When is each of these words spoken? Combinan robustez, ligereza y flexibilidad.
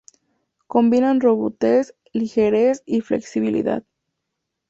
Combinan 0.65 1.21
robustez, 1.21 1.93
ligereza 2.11 2.81
y 2.87 3.01
flexibilidad. 3.01 3.83